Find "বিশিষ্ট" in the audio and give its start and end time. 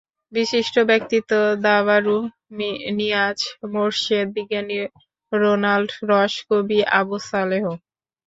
0.31-0.75